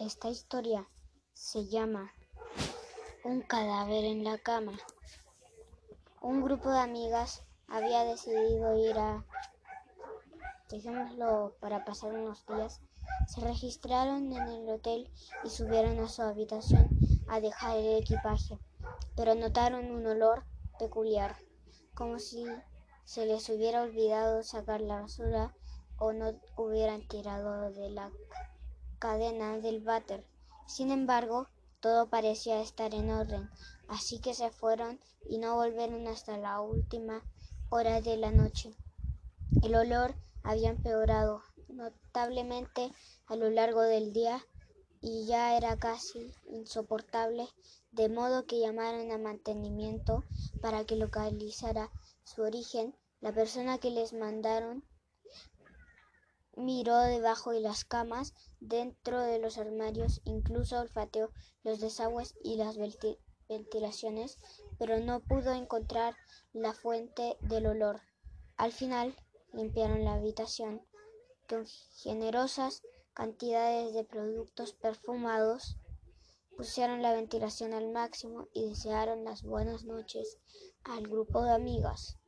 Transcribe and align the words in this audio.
Esta 0.00 0.30
historia 0.30 0.88
se 1.34 1.66
llama 1.66 2.10
Un 3.22 3.42
cadáver 3.42 4.06
en 4.06 4.24
la 4.24 4.38
cama. 4.38 4.72
Un 6.22 6.42
grupo 6.42 6.70
de 6.70 6.78
amigas 6.78 7.42
había 7.68 8.04
decidido 8.04 8.78
ir 8.78 8.98
a, 8.98 9.26
dejémoslo 10.70 11.54
para 11.60 11.84
pasar 11.84 12.14
unos 12.14 12.46
días, 12.46 12.80
se 13.28 13.42
registraron 13.42 14.32
en 14.32 14.48
el 14.48 14.70
hotel 14.70 15.10
y 15.44 15.50
subieron 15.50 15.98
a 15.98 16.08
su 16.08 16.22
habitación 16.22 16.88
a 17.28 17.40
dejar 17.40 17.76
el 17.76 17.98
equipaje, 17.98 18.58
pero 19.16 19.34
notaron 19.34 19.90
un 19.90 20.06
olor 20.06 20.44
peculiar, 20.78 21.36
como 21.92 22.18
si 22.18 22.46
se 23.04 23.26
les 23.26 23.46
hubiera 23.50 23.82
olvidado 23.82 24.42
sacar 24.44 24.80
la 24.80 25.02
basura 25.02 25.54
o 25.98 26.14
no 26.14 26.40
hubieran 26.56 27.06
tirado 27.06 27.70
de 27.70 27.90
la 27.90 28.10
cadena 29.00 29.58
del 29.58 29.80
váter. 29.80 30.24
Sin 30.68 30.92
embargo, 30.92 31.48
todo 31.80 32.08
parecía 32.08 32.60
estar 32.60 32.94
en 32.94 33.10
orden, 33.10 33.50
así 33.88 34.20
que 34.20 34.34
se 34.34 34.50
fueron 34.50 35.00
y 35.28 35.38
no 35.38 35.56
volvieron 35.56 36.06
hasta 36.06 36.36
la 36.36 36.60
última 36.60 37.24
hora 37.70 38.00
de 38.00 38.16
la 38.16 38.30
noche. 38.30 38.76
El 39.62 39.74
olor 39.74 40.14
había 40.42 40.70
empeorado 40.70 41.42
notablemente 41.68 42.92
a 43.26 43.36
lo 43.36 43.50
largo 43.50 43.82
del 43.82 44.12
día 44.12 44.44
y 45.00 45.26
ya 45.26 45.56
era 45.56 45.78
casi 45.78 46.34
insoportable, 46.46 47.48
de 47.92 48.08
modo 48.10 48.44
que 48.44 48.60
llamaron 48.60 49.10
a 49.10 49.18
mantenimiento 49.18 50.24
para 50.60 50.84
que 50.84 50.96
localizara 50.96 51.90
su 52.24 52.42
origen. 52.42 52.94
La 53.20 53.32
persona 53.32 53.78
que 53.78 53.90
les 53.90 54.12
mandaron 54.12 54.84
Miró 56.56 56.98
debajo 56.98 57.52
de 57.52 57.60
las 57.60 57.84
camas, 57.84 58.34
dentro 58.58 59.20
de 59.20 59.38
los 59.38 59.56
armarios, 59.56 60.20
incluso 60.24 60.80
olfateó 60.80 61.30
los 61.62 61.80
desagües 61.80 62.34
y 62.42 62.56
las 62.56 62.76
ventilaciones, 63.48 64.36
pero 64.78 64.98
no 64.98 65.20
pudo 65.20 65.52
encontrar 65.52 66.16
la 66.52 66.74
fuente 66.74 67.36
del 67.40 67.66
olor. 67.66 68.00
Al 68.56 68.72
final 68.72 69.16
limpiaron 69.52 70.04
la 70.04 70.14
habitación 70.14 70.82
con 71.48 71.66
generosas 71.96 72.82
cantidades 73.14 73.92
de 73.94 74.04
productos 74.04 74.72
perfumados, 74.72 75.76
pusieron 76.56 77.02
la 77.02 77.12
ventilación 77.12 77.74
al 77.74 77.90
máximo 77.90 78.48
y 78.52 78.68
desearon 78.68 79.24
las 79.24 79.42
buenas 79.42 79.84
noches 79.84 80.38
al 80.84 81.08
grupo 81.08 81.42
de 81.42 81.52
amigas. 81.52 82.18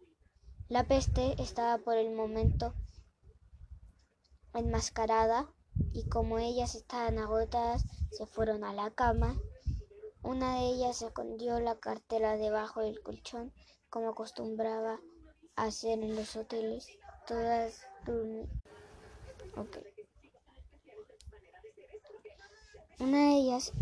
La 0.69 0.85
peste 0.85 1.41
estaba 1.41 1.79
por 1.79 1.97
el 1.97 2.13
momento 2.13 2.75
enmascarada 4.55 5.49
y 5.93 6.09
como 6.09 6.39
ellas 6.39 6.75
estaban 6.75 7.19
agotadas 7.19 7.85
se 8.11 8.27
fueron 8.27 8.65
a 8.65 8.73
la 8.73 8.91
cama. 8.91 9.37
Una 10.23 10.57
de 10.57 10.67
ellas 10.67 11.03
escondió 11.03 11.59
la 11.61 11.79
cartera 11.79 12.37
debajo 12.37 12.81
del 12.81 13.03
colchón 13.03 13.53
como 13.91 14.11
acostumbraba 14.11 15.01
hacer 15.57 15.99
en 15.99 16.15
los 16.15 16.37
hoteles. 16.37 16.87
Todas 17.27 17.81
okay. 19.57 19.83
Una 22.99 23.19
de 23.19 23.35
ellas 23.35 23.73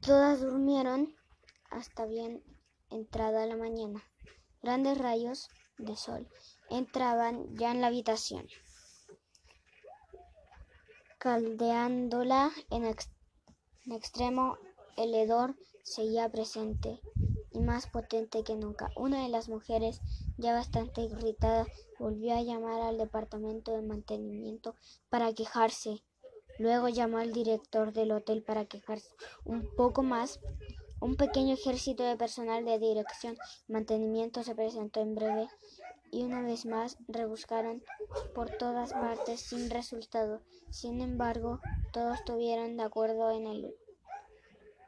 todas 0.00 0.40
durmieron 0.40 1.14
hasta 1.70 2.06
bien 2.06 2.42
entrada 2.90 3.46
la 3.46 3.56
mañana. 3.56 4.02
Grandes 4.62 4.98
rayos 4.98 5.48
de 5.78 5.96
sol 5.96 6.28
entraban 6.70 7.54
ya 7.56 7.72
en 7.72 7.80
la 7.80 7.88
habitación 7.88 8.46
caldeándola 11.26 12.52
en, 12.70 12.84
extremo, 13.92 14.58
el 14.96 15.12
hedor 15.12 15.56
seguía 15.82 16.28
presente 16.28 17.00
y 17.50 17.58
más 17.62 17.88
potente 17.88 18.44
que 18.44 18.54
nunca. 18.54 18.90
Una 18.94 19.24
de 19.24 19.28
las 19.28 19.48
mujeres, 19.48 20.00
ya 20.36 20.54
bastante 20.54 21.00
irritada, 21.00 21.66
volvió 21.98 22.36
a 22.36 22.42
llamar 22.42 22.80
al 22.80 22.96
departamento 22.96 23.72
de 23.72 23.82
mantenimiento 23.82 24.76
para 25.08 25.32
quejarse. 25.32 26.00
Luego 26.60 26.88
llamó 26.88 27.18
al 27.18 27.32
director 27.32 27.92
del 27.92 28.12
hotel 28.12 28.44
para 28.44 28.66
quejarse. 28.66 29.10
Un 29.44 29.68
poco 29.74 30.04
más, 30.04 30.38
un 31.00 31.16
pequeño 31.16 31.54
ejército 31.54 32.04
de 32.04 32.16
personal 32.16 32.64
de 32.64 32.78
dirección 32.78 33.36
y 33.66 33.72
mantenimiento 33.72 34.44
se 34.44 34.54
presentó 34.54 35.00
en 35.00 35.16
breve 35.16 35.48
y 36.10 36.24
una 36.24 36.42
vez 36.42 36.66
más 36.66 36.96
rebuscaron 37.08 37.82
por 38.34 38.50
todas 38.50 38.92
partes 38.92 39.40
sin 39.40 39.70
resultado. 39.70 40.42
Sin 40.70 41.00
embargo, 41.00 41.60
todos 41.92 42.18
estuvieron 42.18 42.76
de 42.76 42.82
acuerdo 42.84 43.30
en, 43.30 43.46
el, 43.46 43.74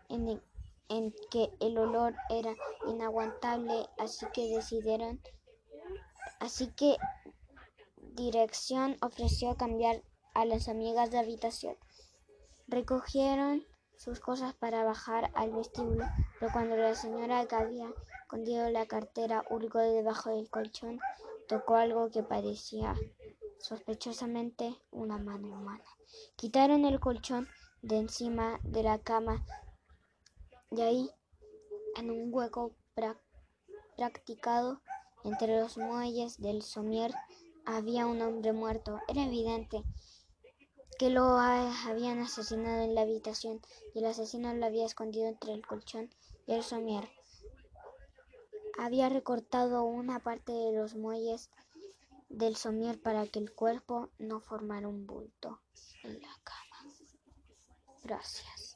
en, 0.09 0.43
en 0.89 1.15
que 1.31 1.51
el 1.61 1.79
olor 1.79 2.15
era 2.31 2.55
inaguantable, 2.87 3.87
así 3.99 4.27
que 4.33 4.49
decidieron, 4.55 5.21
así 6.41 6.69
que 6.69 6.97
dirección 8.15 8.97
ofreció 9.01 9.57
cambiar 9.57 10.03
a 10.35 10.45
las 10.45 10.69
amigas 10.69 11.11
de 11.11 11.19
habitación. 11.19 11.77
Recogieron 12.67 13.65
sus 13.97 14.21
cosas 14.21 14.55
para 14.55 14.85
bajar 14.85 15.31
al 15.35 15.51
vestíbulo, 15.53 16.05
pero 16.39 16.53
cuando 16.53 16.77
la 16.77 16.95
señora 16.95 17.47
que 17.47 17.57
había 17.57 17.93
escondido 18.29 18.69
la 18.69 18.85
cartera 18.85 19.43
hurgó 19.49 19.79
debajo 19.79 20.29
del 20.29 20.51
colchón, 20.51 21.01
tocó 21.49 21.77
algo 21.77 22.11
que 22.11 22.23
parecía 22.23 22.95
sospechosamente 23.59 24.77
una 24.91 25.17
mano 25.17 25.49
humana. 25.49 25.85
Quitaron 26.37 26.85
el 26.85 27.01
colchón 27.01 27.49
de 27.81 27.97
encima 27.97 28.61
de 28.65 28.83
la 28.83 28.99
cama 28.99 29.47
y 30.71 30.83
ahí, 30.83 31.11
en 31.97 32.11
un 32.11 32.29
hueco 32.31 32.73
practicado 33.97 34.83
entre 35.25 35.59
los 35.59 35.79
muelles 35.79 36.39
del 36.39 36.61
somier, 36.61 37.15
había 37.65 38.07
un 38.07 38.21
hombre 38.21 38.53
muerto. 38.53 39.01
Era 39.09 39.25
evidente 39.25 39.83
que 40.99 41.09
lo 41.09 41.25
habían 41.39 42.19
asesinado 42.19 42.83
en 42.83 42.95
la 42.95 43.01
habitación 43.01 43.63
y 43.95 44.01
el 44.01 44.05
asesino 44.05 44.53
lo 44.53 44.67
había 44.67 44.85
escondido 44.85 45.29
entre 45.29 45.55
el 45.55 45.67
colchón 45.67 46.11
y 46.47 46.53
el 46.53 46.63
somier. 46.63 47.09
Había 48.79 49.09
recortado 49.09 49.83
una 49.83 50.21
parte 50.21 50.53
de 50.53 50.73
los 50.73 50.95
muelles 50.95 51.51
del 52.29 52.55
somier 52.55 53.01
para 53.03 53.27
que 53.27 53.41
el 53.41 53.53
cuerpo 53.53 54.11
no 54.19 54.41
formara 54.41 54.87
un 54.87 55.05
bulto 55.05 55.61
en 56.05 56.21
la 56.21 56.41
cama. 56.45 56.95
Gracias. 58.05 58.68